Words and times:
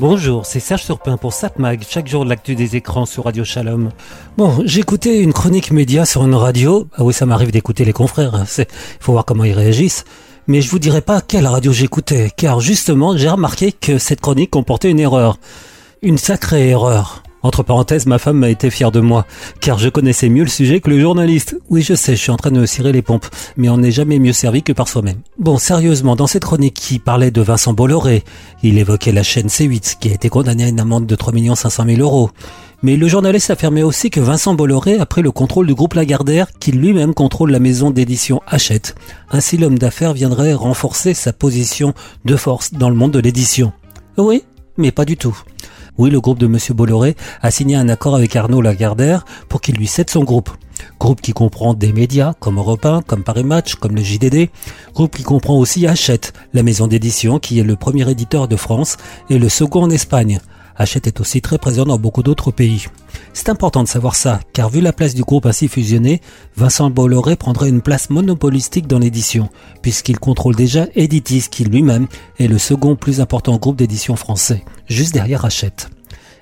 Bonjour, 0.00 0.46
c'est 0.46 0.58
Serge 0.58 0.82
Surpin 0.82 1.16
pour 1.16 1.32
SatMag, 1.32 1.84
chaque 1.88 2.08
jour 2.08 2.24
de 2.24 2.30
l'actu 2.30 2.54
des 2.54 2.76
écrans 2.76 3.06
sur 3.06 3.24
Radio 3.24 3.44
Shalom. 3.44 3.90
Bon, 4.36 4.62
j'écoutais 4.64 5.20
une 5.20 5.32
chronique 5.32 5.70
média 5.70 6.04
sur 6.06 6.24
une 6.24 6.34
radio. 6.34 6.88
Ah 6.96 7.04
oui, 7.04 7.12
ça 7.12 7.26
m'arrive 7.26 7.52
d'écouter 7.52 7.84
les 7.84 7.92
confrères, 7.92 8.34
hein. 8.34 8.44
il 8.58 8.66
faut 9.00 9.12
voir 9.12 9.24
comment 9.24 9.44
ils 9.44 9.52
réagissent. 9.52 10.04
Mais 10.48 10.60
je 10.60 10.70
vous 10.70 10.78
dirai 10.78 11.02
pas 11.02 11.20
quelle 11.20 11.46
radio 11.46 11.72
j'écoutais, 11.72 12.30
car 12.36 12.60
justement, 12.60 13.16
j'ai 13.16 13.28
remarqué 13.28 13.70
que 13.70 13.98
cette 13.98 14.20
chronique 14.20 14.50
comportait 14.50 14.90
une 14.90 14.98
erreur. 15.00 15.38
Une 16.00 16.18
sacrée 16.18 16.70
erreur. 16.70 17.22
Entre 17.42 17.62
parenthèses, 17.62 18.06
ma 18.06 18.18
femme 18.18 18.38
m'a 18.38 18.50
été 18.50 18.70
fière 18.70 18.92
de 18.92 19.00
moi, 19.00 19.26
car 19.60 19.78
je 19.78 19.88
connaissais 19.88 20.28
mieux 20.28 20.44
le 20.44 20.48
sujet 20.48 20.80
que 20.80 20.90
le 20.90 21.00
journaliste. 21.00 21.56
Oui, 21.70 21.82
je 21.82 21.94
sais, 21.94 22.14
je 22.14 22.20
suis 22.20 22.30
en 22.30 22.36
train 22.36 22.50
de 22.52 22.66
cirer 22.66 22.92
les 22.92 23.02
pompes, 23.02 23.26
mais 23.56 23.68
on 23.68 23.78
n'est 23.78 23.90
jamais 23.90 24.18
mieux 24.18 24.32
servi 24.32 24.62
que 24.62 24.72
par 24.72 24.88
soi-même. 24.88 25.18
Bon, 25.38 25.58
sérieusement, 25.58 26.14
dans 26.14 26.26
cette 26.26 26.44
chronique 26.44 26.74
qui 26.74 26.98
parlait 26.98 27.30
de 27.30 27.42
Vincent 27.42 27.72
Bolloré, 27.72 28.22
il 28.62 28.78
évoquait 28.78 29.12
la 29.12 29.22
chaîne 29.22 29.48
C8, 29.48 29.98
qui 29.98 30.08
a 30.08 30.12
été 30.12 30.28
condamnée 30.28 30.64
à 30.64 30.68
une 30.68 30.80
amende 30.80 31.06
de 31.06 31.14
3 31.14 31.32
500 31.56 31.84
000 31.86 32.00
euros. 32.00 32.30
Mais 32.84 32.96
le 32.96 33.06
journaliste 33.06 33.50
affirmait 33.50 33.84
aussi 33.84 34.10
que 34.10 34.18
Vincent 34.18 34.54
Bolloré 34.54 34.98
a 34.98 35.06
pris 35.06 35.22
le 35.22 35.30
contrôle 35.30 35.68
du 35.68 35.74
groupe 35.74 35.94
Lagardère, 35.94 36.48
qui 36.58 36.72
lui-même 36.72 37.14
contrôle 37.14 37.52
la 37.52 37.60
maison 37.60 37.90
d'édition 37.90 38.40
Hachette. 38.46 38.96
Ainsi, 39.30 39.56
l'homme 39.56 39.78
d'affaires 39.78 40.14
viendrait 40.14 40.54
renforcer 40.54 41.14
sa 41.14 41.32
position 41.32 41.94
de 42.24 42.36
force 42.36 42.72
dans 42.72 42.88
le 42.88 42.96
monde 42.96 43.12
de 43.12 43.20
l'édition. 43.20 43.72
Oui, 44.16 44.42
mais 44.76 44.90
pas 44.90 45.04
du 45.04 45.16
tout. 45.16 45.36
Oui, 45.98 46.08
le 46.08 46.20
groupe 46.22 46.38
de 46.38 46.46
Monsieur 46.46 46.72
Bolloré 46.72 47.16
a 47.42 47.50
signé 47.50 47.76
un 47.76 47.90
accord 47.90 48.14
avec 48.14 48.34
Arnaud 48.34 48.62
Lagardère 48.62 49.26
pour 49.50 49.60
qu'il 49.60 49.76
lui 49.76 49.86
cède 49.86 50.08
son 50.08 50.24
groupe. 50.24 50.50
Groupe 50.98 51.20
qui 51.20 51.32
comprend 51.32 51.74
des 51.74 51.92
médias 51.92 52.32
comme 52.40 52.56
Europe 52.56 52.86
1, 52.86 53.02
comme 53.02 53.22
Paris 53.22 53.44
Match, 53.44 53.74
comme 53.74 53.94
le 53.94 54.02
JDD. 54.02 54.48
Groupe 54.94 55.14
qui 55.14 55.22
comprend 55.22 55.58
aussi 55.58 55.86
Hachette, 55.86 56.32
la 56.54 56.62
maison 56.62 56.86
d'édition 56.86 57.38
qui 57.38 57.58
est 57.58 57.64
le 57.64 57.76
premier 57.76 58.10
éditeur 58.10 58.48
de 58.48 58.56
France 58.56 58.96
et 59.28 59.38
le 59.38 59.50
second 59.50 59.82
en 59.82 59.90
Espagne. 59.90 60.40
Hachette 60.76 61.06
est 61.06 61.20
aussi 61.20 61.40
très 61.40 61.58
présent 61.58 61.84
dans 61.84 61.98
beaucoup 61.98 62.22
d'autres 62.22 62.50
pays. 62.50 62.86
C'est 63.32 63.48
important 63.48 63.82
de 63.82 63.88
savoir 63.88 64.14
ça, 64.14 64.40
car 64.52 64.68
vu 64.68 64.80
la 64.80 64.92
place 64.92 65.14
du 65.14 65.22
groupe 65.22 65.46
ainsi 65.46 65.68
fusionné, 65.68 66.20
Vincent 66.56 66.90
Bolloré 66.90 67.36
prendrait 67.36 67.68
une 67.68 67.82
place 67.82 68.10
monopolistique 68.10 68.86
dans 68.86 68.98
l'édition, 68.98 69.48
puisqu'il 69.82 70.18
contrôle 70.18 70.56
déjà 70.56 70.86
Editis, 70.94 71.46
qui 71.50 71.64
lui-même 71.64 72.06
est 72.38 72.48
le 72.48 72.58
second 72.58 72.96
plus 72.96 73.20
important 73.20 73.56
groupe 73.56 73.76
d'édition 73.76 74.16
français, 74.16 74.64
juste 74.86 75.14
derrière 75.14 75.44
Hachette. 75.44 75.90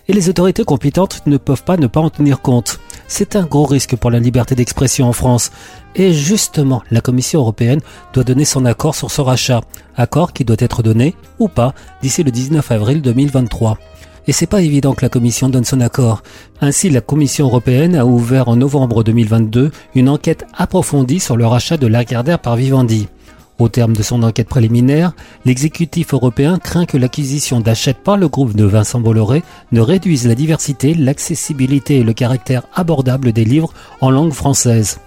Et 0.09 0.13
les 0.13 0.29
autorités 0.29 0.65
compétentes 0.65 1.23
ne 1.27 1.37
peuvent 1.37 1.63
pas 1.63 1.77
ne 1.77 1.87
pas 1.87 2.01
en 2.01 2.11
tenir 2.11 2.41
compte. 2.41 2.81
C'est 3.07 3.37
un 3.37 3.45
gros 3.45 3.65
risque 3.65 3.95
pour 3.95 4.11
la 4.11 4.19
liberté 4.19 4.57
d'expression 4.57 5.09
en 5.09 5.13
France. 5.13 5.53
Et 5.95 6.13
justement, 6.13 6.83
la 6.91 7.01
Commission 7.01 7.41
européenne 7.41 7.81
doit 8.13 8.25
donner 8.25 8.45
son 8.45 8.65
accord 8.65 8.97
sur 8.97 9.11
ce 9.11 9.21
rachat. 9.21 9.61
Accord 9.97 10.33
qui 10.33 10.45
doit 10.45 10.57
être 10.59 10.83
donné, 10.83 11.15
ou 11.39 11.47
pas, 11.47 11.75
d'ici 12.03 12.25
le 12.25 12.33
19 12.33 12.73
avril 12.73 13.03
2023 13.03 13.79
et 14.31 14.33
c'est 14.33 14.47
pas 14.47 14.63
évident 14.63 14.95
que 14.95 15.05
la 15.05 15.09
Commission 15.09 15.49
donne 15.49 15.65
son 15.65 15.81
accord. 15.81 16.23
Ainsi, 16.61 16.89
la 16.89 17.01
Commission 17.01 17.47
européenne 17.47 17.97
a 17.97 18.07
ouvert 18.07 18.47
en 18.47 18.55
novembre 18.55 19.03
2022 19.03 19.73
une 19.97 20.09
enquête 20.09 20.45
approfondie 20.57 21.19
sur 21.19 21.37
le 21.37 21.49
rachat 21.49 21.77
de 21.77 21.89
Lagardère 21.89 22.39
par 22.39 22.55
Vivendi. 22.55 23.09
Au 23.59 23.69
terme 23.69 23.93
de 23.93 24.05
son 24.05 24.23
enquête 24.23 24.49
préliminaire, 24.49 25.15
l'exécutif 25.45 26.15
européen 26.15 26.61
craint 26.61 26.87
que 26.87 26.97
l'acquisition 26.97 27.59
d'achète 27.59 28.05
par 28.05 28.17
le 28.17 28.29
groupe 28.29 28.55
de 28.55 28.63
Vincent 28.63 29.01
Bolloré 29.01 29.43
ne 29.73 29.81
réduise 29.81 30.29
la 30.29 30.37
diversité, 30.37 30.95
l'accessibilité 30.95 31.97
et 31.97 32.05
le 32.05 32.13
caractère 32.13 32.69
abordable 32.73 33.33
des 33.33 33.45
livres 33.45 33.75
en 34.01 34.13
langue 34.13 34.33
française. 34.33 35.01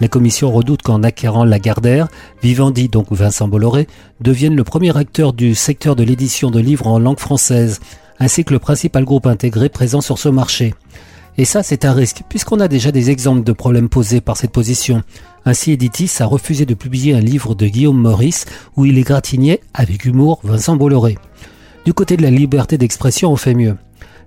La 0.00 0.06
Commission 0.06 0.52
redoute 0.52 0.82
qu'en 0.82 1.02
acquérant 1.02 1.44
Lagardère, 1.44 2.06
Vivendi, 2.44 2.88
donc 2.88 3.08
Vincent 3.10 3.48
Bolloré, 3.48 3.88
devienne 4.20 4.54
le 4.54 4.62
premier 4.62 4.96
acteur 4.96 5.32
du 5.32 5.56
secteur 5.56 5.96
de 5.96 6.04
l'édition 6.04 6.52
de 6.52 6.60
livres 6.60 6.86
en 6.86 7.00
langue 7.00 7.18
française, 7.18 7.80
ainsi 8.20 8.44
que 8.44 8.52
le 8.52 8.58
principal 8.58 9.04
groupe 9.04 9.26
intégré 9.26 9.68
présent 9.68 10.00
sur 10.00 10.18
ce 10.18 10.28
marché. 10.28 10.74
Et 11.36 11.44
ça, 11.44 11.62
c'est 11.62 11.84
un 11.84 11.92
risque, 11.92 12.22
puisqu'on 12.28 12.58
a 12.58 12.66
déjà 12.66 12.90
des 12.90 13.10
exemples 13.10 13.44
de 13.44 13.52
problèmes 13.52 13.88
posés 13.88 14.20
par 14.20 14.36
cette 14.36 14.50
position. 14.50 15.02
Ainsi, 15.44 15.70
Editis 15.70 16.10
a 16.18 16.26
refusé 16.26 16.66
de 16.66 16.74
publier 16.74 17.14
un 17.14 17.20
livre 17.20 17.54
de 17.54 17.66
Guillaume 17.66 18.00
Maurice 18.00 18.44
où 18.76 18.84
il 18.84 18.98
égratignait, 18.98 19.60
avec 19.72 20.04
humour, 20.04 20.40
Vincent 20.42 20.74
Bolloré. 20.74 21.16
Du 21.84 21.94
côté 21.94 22.16
de 22.16 22.22
la 22.22 22.30
liberté 22.30 22.76
d'expression, 22.76 23.30
on 23.30 23.36
fait 23.36 23.54
mieux. 23.54 23.76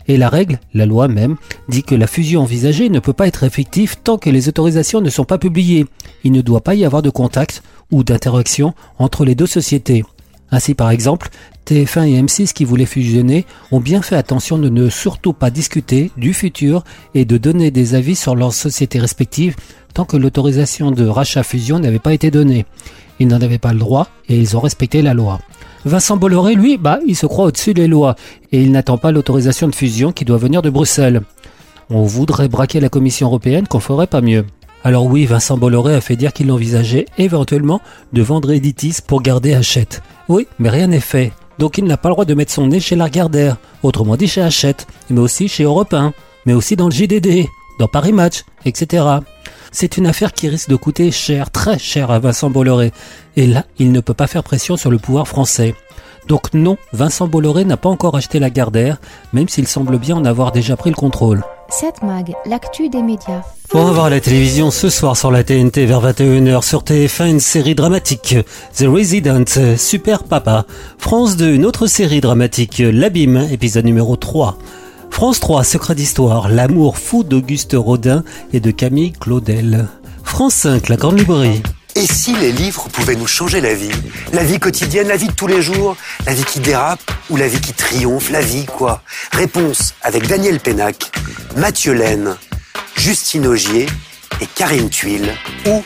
Et 0.07 0.17
la 0.17 0.29
règle, 0.29 0.59
la 0.73 0.85
loi 0.85 1.09
même, 1.09 1.35
dit 1.67 1.83
que 1.83 1.95
la 1.95 2.07
fusion 2.07 2.41
envisagée 2.41 2.89
ne 2.89 2.99
peut 2.99 3.13
pas 3.13 3.27
être 3.27 3.43
effective 3.43 3.97
tant 4.01 4.17
que 4.17 4.29
les 4.29 4.47
autorisations 4.47 5.01
ne 5.01 5.09
sont 5.09 5.25
pas 5.25 5.37
publiées. 5.37 5.85
Il 6.23 6.31
ne 6.31 6.41
doit 6.41 6.61
pas 6.61 6.75
y 6.75 6.85
avoir 6.85 7.01
de 7.01 7.09
contact 7.09 7.61
ou 7.91 8.03
d'interaction 8.03 8.73
entre 8.97 9.25
les 9.25 9.35
deux 9.35 9.47
sociétés. 9.47 10.03
Ainsi, 10.49 10.75
par 10.75 10.91
exemple, 10.91 11.29
TF1 11.67 12.07
et 12.07 12.21
M6 12.21 12.53
qui 12.53 12.65
voulaient 12.65 12.85
fusionner 12.85 13.45
ont 13.71 13.79
bien 13.79 14.01
fait 14.01 14.15
attention 14.15 14.57
de 14.57 14.69
ne 14.69 14.89
surtout 14.89 15.33
pas 15.33 15.49
discuter 15.49 16.11
du 16.17 16.33
futur 16.33 16.83
et 17.13 17.25
de 17.25 17.37
donner 17.37 17.71
des 17.71 17.95
avis 17.95 18.15
sur 18.15 18.35
leurs 18.35 18.53
sociétés 18.53 18.99
respectives 18.99 19.55
tant 19.93 20.05
que 20.05 20.17
l'autorisation 20.17 20.91
de 20.91 21.05
rachat-fusion 21.05 21.79
n'avait 21.79 21.99
pas 21.99 22.13
été 22.13 22.31
donnée. 22.31 22.65
Ils 23.19 23.27
n'en 23.27 23.41
avaient 23.41 23.57
pas 23.57 23.73
le 23.73 23.79
droit 23.79 24.07
et 24.29 24.37
ils 24.37 24.57
ont 24.57 24.61
respecté 24.61 25.01
la 25.01 25.13
loi. 25.13 25.39
Vincent 25.85 26.17
Bolloré, 26.17 26.55
lui, 26.55 26.77
bah, 26.77 26.99
il 27.07 27.15
se 27.15 27.25
croit 27.25 27.45
au-dessus 27.45 27.73
des 27.73 27.87
lois 27.87 28.15
et 28.51 28.61
il 28.61 28.71
n'attend 28.71 28.97
pas 28.97 29.11
l'autorisation 29.11 29.67
de 29.67 29.75
fusion 29.75 30.11
qui 30.11 30.25
doit 30.25 30.37
venir 30.37 30.61
de 30.61 30.69
Bruxelles. 30.69 31.21
On 31.89 32.03
voudrait 32.03 32.47
braquer 32.47 32.79
la 32.79 32.89
Commission 32.89 33.27
européenne 33.27 33.67
qu'on 33.67 33.79
ferait 33.79 34.07
pas 34.07 34.21
mieux. 34.21 34.45
Alors 34.83 35.05
oui, 35.05 35.25
Vincent 35.25 35.57
Bolloré 35.57 35.93
a 35.93 36.01
fait 36.01 36.15
dire 36.15 36.33
qu'il 36.33 36.51
envisageait 36.51 37.05
éventuellement 37.17 37.81
de 38.13 38.21
vendre 38.21 38.51
Editis 38.51 38.97
pour 39.05 39.21
garder 39.21 39.53
Hachette. 39.53 40.01
Oui, 40.27 40.47
mais 40.57 40.69
rien 40.69 40.87
n'est 40.87 40.99
fait. 40.99 41.31
Donc 41.61 41.77
il 41.77 41.83
n'a 41.85 41.95
pas 41.95 42.09
le 42.09 42.15
droit 42.15 42.25
de 42.25 42.33
mettre 42.33 42.51
son 42.51 42.65
nez 42.65 42.79
chez 42.79 42.95
Lagardère, 42.95 43.57
autrement 43.83 44.15
dit 44.15 44.27
chez 44.27 44.41
Hachette, 44.41 44.87
mais 45.11 45.19
aussi 45.19 45.47
chez 45.47 45.61
Europe 45.61 45.93
1, 45.93 46.11
mais 46.47 46.53
aussi 46.53 46.75
dans 46.75 46.87
le 46.87 46.91
JDD, 46.91 47.45
dans 47.77 47.87
Paris 47.87 48.13
Match, 48.13 48.45
etc. 48.65 49.05
C'est 49.71 49.97
une 49.97 50.07
affaire 50.07 50.33
qui 50.33 50.49
risque 50.49 50.69
de 50.69 50.75
coûter 50.75 51.11
cher, 51.11 51.51
très 51.51 51.77
cher 51.77 52.09
à 52.09 52.17
Vincent 52.17 52.49
Bolloré. 52.49 52.91
Et 53.35 53.45
là, 53.45 53.65
il 53.77 53.91
ne 53.91 53.99
peut 53.99 54.15
pas 54.15 54.25
faire 54.25 54.43
pression 54.43 54.75
sur 54.75 54.89
le 54.89 54.97
pouvoir 54.97 55.27
français. 55.27 55.75
Donc 56.27 56.51
non, 56.55 56.77
Vincent 56.93 57.27
Bolloré 57.27 57.63
n'a 57.63 57.77
pas 57.77 57.89
encore 57.89 58.17
acheté 58.17 58.39
Lagardère, 58.39 58.97
même 59.31 59.47
s'il 59.47 59.67
semble 59.67 59.99
bien 59.99 60.15
en 60.15 60.25
avoir 60.25 60.51
déjà 60.51 60.75
pris 60.75 60.89
le 60.89 60.95
contrôle. 60.95 61.43
7 61.71 62.03
Mag, 62.03 62.33
l'actu 62.45 62.89
des 62.89 63.01
médias. 63.01 63.43
On 63.73 63.85
va 63.85 63.91
voir 63.91 64.09
la 64.09 64.19
télévision 64.19 64.71
ce 64.71 64.89
soir 64.89 65.15
sur 65.15 65.31
la 65.31 65.45
TNT 65.45 65.85
vers 65.85 66.01
21h 66.05 66.63
sur 66.63 66.83
TF1 66.83 67.29
une 67.29 67.39
série 67.39 67.75
dramatique 67.75 68.35
The 68.75 68.83
Resident 68.87 69.45
Super 69.77 70.25
Papa. 70.25 70.65
France 70.97 71.37
2 71.37 71.53
une 71.53 71.65
autre 71.65 71.87
série 71.87 72.19
dramatique 72.19 72.83
L'Abîme 72.85 73.47
épisode 73.51 73.85
numéro 73.85 74.17
3. 74.17 74.57
France 75.11 75.39
3 75.39 75.63
Secret 75.63 75.95
d'histoire 75.95 76.49
L'amour 76.49 76.97
fou 76.97 77.23
d'Auguste 77.23 77.75
Rodin 77.77 78.25
et 78.51 78.59
de 78.59 78.71
Camille 78.71 79.13
Claudel. 79.13 79.87
France 80.23 80.55
5 80.55 80.89
La 80.89 80.97
Grande 80.97 81.19
Librairie. 81.19 81.61
Et 81.95 82.05
si 82.05 82.33
les 82.35 82.51
livres 82.51 82.87
pouvaient 82.89 83.15
nous 83.15 83.27
changer 83.27 83.59
la 83.59 83.73
vie? 83.73 83.91
La 84.31 84.43
vie 84.43 84.59
quotidienne, 84.59 85.09
la 85.09 85.17
vie 85.17 85.27
de 85.27 85.33
tous 85.33 85.47
les 85.47 85.61
jours, 85.61 85.97
la 86.25 86.33
vie 86.33 86.45
qui 86.45 86.61
dérape 86.61 87.01
ou 87.29 87.35
la 87.35 87.47
vie 87.47 87.59
qui 87.59 87.73
triomphe, 87.73 88.29
la 88.31 88.39
vie 88.39 88.65
quoi? 88.65 89.01
Réponse 89.33 89.93
avec 90.01 90.25
Daniel 90.27 90.59
Pénac, 90.59 91.11
Mathieu 91.57 91.93
Laine, 91.93 92.37
Justine 92.95 93.45
Augier 93.45 93.87
et 94.39 94.45
Karine 94.55 94.89
Tuile, 94.89 95.33
ou 95.67 95.83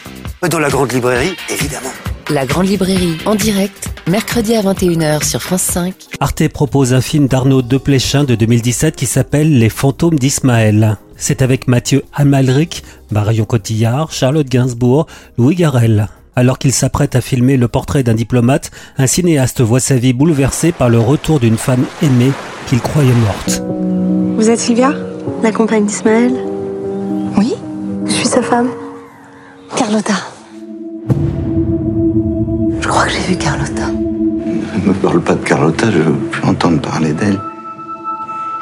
dans 0.48 0.60
la 0.60 0.70
grande 0.70 0.92
librairie, 0.92 1.36
évidemment. 1.50 1.94
La 2.30 2.46
grande 2.46 2.68
librairie, 2.68 3.18
en 3.26 3.34
direct, 3.34 3.90
mercredi 4.08 4.56
à 4.56 4.62
21h 4.62 5.24
sur 5.24 5.42
France 5.42 5.64
5. 5.64 5.94
Arte 6.20 6.48
propose 6.50 6.94
un 6.94 7.02
film 7.02 7.28
d'Arnaud 7.28 7.64
Depléchin 7.64 8.24
de 8.24 8.36
2017 8.36 8.96
qui 8.96 9.08
s'appelle 9.08 9.58
Les 9.58 9.70
fantômes 9.70 10.20
d'Ismaël. 10.20 10.98
C'est 11.18 11.42
avec 11.42 11.68
Mathieu 11.68 12.03
Amalric, 12.14 12.84
Marion 13.12 13.46
Cotillard, 13.46 14.12
Charlotte 14.12 14.48
Gainsbourg, 14.48 15.08
Louis 15.38 15.56
Garrel. 15.56 16.08
Alors 16.36 16.59
qu'il 16.59 16.74
s'apprête 16.74 17.16
à 17.16 17.22
filmer 17.22 17.56
le 17.56 17.70
portrait 17.70 18.03
d'un 18.03 18.14
diplomate, 18.14 18.70
un 18.98 19.08
cinéaste 19.08 19.62
voit 19.62 19.80
sa 19.80 19.96
vie 19.96 20.12
bouleversée 20.12 20.74
par 20.74 20.90
le 20.90 21.00
retour 21.00 21.40
d'une 21.40 21.58
femme 21.58 21.86
aimée 22.02 22.34
qu'il 22.68 22.81
croyait 22.81 23.14
morte. 23.14 23.64
Vous 24.35 24.50
êtes 24.50 24.59
Sylvia 24.59 24.91
La 25.41 25.53
compagne 25.53 25.85
d'Ismaël? 25.85 26.34
Oui 27.38 27.53
Je 28.06 28.12
suis 28.12 28.28
sa 28.28 28.41
femme. 28.41 28.70
Carlotta. 29.78 30.14
Je 32.82 32.88
crois 32.88 33.06
que 33.06 33.12
j'ai 33.12 33.34
vu 33.34 33.38
Carlotta. 33.38 33.88
Ne 33.88 34.90
me 34.90 34.94
parle 34.94 35.22
pas 35.22 35.35
de 35.35 35.44
Carlotta, 35.44 35.90
je 35.90 36.00
veux 36.00 36.14
plus 36.14 36.44
entendre 36.44 36.82
parler 36.82 37.14
d'elle. 37.14 37.40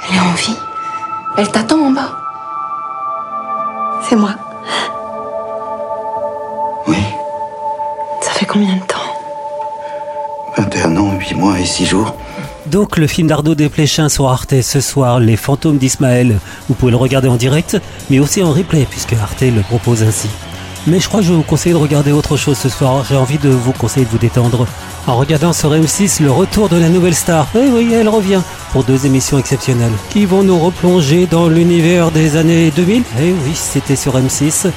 Elle 0.08 0.16
est 0.16 0.20
en 0.20 0.34
vie. 0.36 0.58
Elle 1.38 1.50
t'attend 1.50 1.88
en 1.88 1.92
bas. 1.92 2.23
C'est 4.14 4.20
moi. 4.20 4.36
Oui, 6.88 6.98
Ça 8.22 8.30
fait 8.30 8.46
combien 8.46 8.76
de 8.76 8.82
temps? 8.82 9.00
21 10.56 10.98
ans, 10.98 11.14
8 11.18 11.34
mois 11.34 11.60
et 11.60 11.66
6 11.66 11.88
jours. 11.88 12.16
Donc 12.68 12.98
le 12.98 13.08
film 13.08 13.28
d'Arnaud 13.28 13.56
Desplechin 13.56 14.10
sur 14.10 14.30
Arte 14.30 14.62
ce 14.62 14.82
soir, 14.82 15.20
Les 15.20 15.36
fantômes 15.36 15.80
d'Ismaël. 15.80 16.38
Vous 16.70 16.76
pouvez 16.76 16.92
le 16.92 16.98
regarder 16.98 17.28
en 17.28 17.38
direct, 17.38 17.82
mais 18.12 18.20
aussi 18.20 18.44
en 18.44 18.52
replay, 18.52 18.86
puisque 18.88 19.14
Arte 19.14 19.42
le 19.42 19.62
propose 19.62 20.04
ainsi. 20.04 20.30
Mais 20.86 21.00
je 21.00 21.08
crois 21.08 21.22
que 21.22 21.26
je 21.26 21.32
vais 21.32 21.38
vous 21.38 21.42
conseiller 21.42 21.74
de 21.74 21.80
regarder 21.80 22.12
autre 22.12 22.38
chose 22.38 22.60
ce 22.60 22.70
soir. 22.70 23.04
J'ai 23.10 23.18
envie 23.18 23.40
de 23.40 23.50
vous 23.50 23.72
conseiller 23.72 24.06
de 24.06 24.12
vous 24.12 24.20
détendre. 24.20 24.68
En 25.08 25.16
regardant 25.16 25.54
sur 25.54 25.72
M6 25.72 26.22
le 26.22 26.30
retour 26.30 26.70
de 26.70 26.78
la 26.78 26.90
nouvelle 26.90 27.16
star. 27.16 27.48
Oui, 27.56 27.68
oui, 27.74 27.92
elle 27.92 28.10
revient. 28.10 28.42
Pour 28.74 28.84
deux 28.84 29.06
émissions 29.06 29.38
exceptionnelles 29.38 29.94
qui 30.10 30.26
vont 30.26 30.42
nous 30.42 30.58
replonger 30.58 31.28
dans 31.28 31.48
l'univers 31.48 32.10
des 32.10 32.36
années 32.36 32.72
2000. 32.72 33.04
Eh 33.22 33.32
oui, 33.32 33.52
c'était 33.54 33.96
sur 33.96 34.18
M6. 34.18 34.72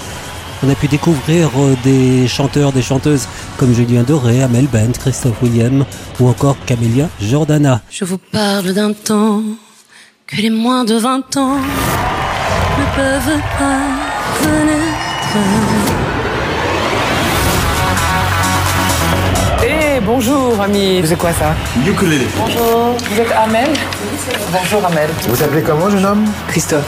On 0.63 0.69
a 0.69 0.75
pu 0.75 0.87
découvrir 0.87 1.49
euh, 1.59 1.75
des 1.83 2.29
chanteurs, 2.29 2.73
des 2.73 2.83
chanteuses 2.83 3.27
comme 3.57 3.75
Julien 3.75 4.03
Doré, 4.03 4.43
Amel 4.43 4.67
Bent, 4.67 4.93
Christophe 4.99 5.43
William 5.43 5.87
ou 6.21 6.29
encore 6.29 6.57
Camélia 6.67 7.09
Jordana. 7.21 7.81
Je 7.91 8.05
vous 8.05 8.19
parle 8.19 8.75
d'un 8.75 8.93
temps 8.93 9.43
que 10.27 10.37
les 10.37 10.51
moins 10.51 10.85
de 10.85 10.97
20 10.97 11.37
ans 11.39 11.57
ne 11.57 12.97
peuvent 12.97 13.41
pas 13.59 13.81
connaître. 14.43 15.96
Bonjour 20.07 20.61
ami. 20.61 21.01
Vous 21.01 21.13
êtes 21.13 21.19
quoi 21.19 21.33
ça 21.33 21.55
Ukulélé. 21.87 22.27
Bonjour. 22.39 22.97
Vous 23.11 23.21
êtes 23.21 23.33
Amel 23.33 23.69
Bonjour 24.53 24.85
Amel. 24.87 25.11
Vous 25.29 25.43
appelez 25.43 25.63
comment, 25.63 25.91
jeune 25.91 26.07
homme 26.07 26.25
Christophe. 26.49 26.85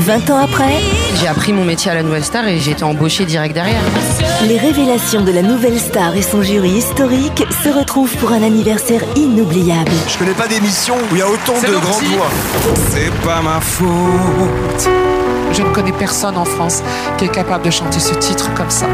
20 0.00 0.30
ans 0.30 0.38
après, 0.38 0.72
J'ai 1.20 1.28
appris 1.28 1.52
mon 1.52 1.64
métier 1.64 1.90
à 1.90 1.94
la 1.94 2.02
Nouvelle 2.02 2.24
Star 2.24 2.46
et 2.48 2.58
j'ai 2.58 2.72
été 2.72 2.82
embauchée 2.82 3.24
direct 3.26 3.54
derrière. 3.54 3.80
les 4.48 4.58
révélations 4.58 5.20
de 5.22 5.30
la 5.30 5.42
nouvelle 5.42 5.78
star 5.78 6.16
et 6.16 6.22
son 6.22 6.42
jury 6.42 6.70
historique 6.70 7.44
se 7.62 7.68
retrouvent 7.68 8.14
pour 8.16 8.32
un 8.32 8.42
anniversaire 8.42 9.02
inoubliable. 9.14 9.92
Je 10.08 10.18
connais 10.18 10.32
pas 10.32 10.48
d'émission 10.48 10.94
où 10.96 11.14
il 11.14 11.18
y 11.18 11.22
a 11.22 11.28
autant 11.28 11.54
C'est 11.60 11.68
de 11.68 11.76
grandes 11.76 12.02
voix. 12.16 12.30
C'est 12.90 13.12
pas 13.24 13.40
ma 13.42 13.60
faute. 13.60 14.88
Je 15.52 15.62
ne 15.62 15.72
connais 15.72 15.92
personne 15.92 16.36
en 16.36 16.44
France 16.44 16.82
qui 17.18 17.24
est 17.24 17.34
capable 17.34 17.64
de 17.64 17.70
chanter 17.70 18.00
ce 18.00 18.14
titre 18.14 18.52
comme 18.54 18.70
ça. 18.70 18.86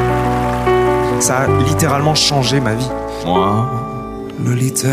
Ça 1.21 1.41
a 1.41 1.47
littéralement 1.69 2.15
changé 2.15 2.61
ma 2.61 2.75
vie. 2.75 2.89
Moi, 3.25 3.71
Lolita. 4.45 4.89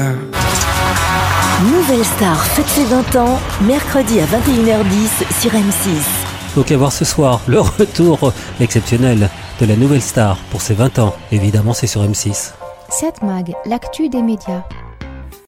Nouvelle 1.63 2.03
star 2.03 2.43
fête 2.43 2.67
ses 2.67 2.85
20 2.85 3.15
ans, 3.15 3.39
mercredi 3.61 4.19
à 4.19 4.25
21h10 4.25 5.41
sur 5.41 5.51
M6. 5.51 6.23
Donc 6.55 6.71
à 6.71 6.77
voir 6.77 6.91
ce 6.91 7.05
soir 7.05 7.41
le 7.47 7.61
retour 7.61 8.33
exceptionnel 8.59 9.29
de 9.59 9.65
la 9.65 9.75
nouvelle 9.75 10.01
star 10.01 10.37
pour 10.51 10.61
ses 10.61 10.73
20 10.73 10.99
ans. 10.99 11.15
Évidemment, 11.31 11.73
c'est 11.73 11.87
sur 11.87 12.03
M6. 12.03 12.51
7 12.89 13.23
Mag, 13.23 13.53
l'actu 13.65 14.09
des 14.09 14.21
médias. 14.21 14.63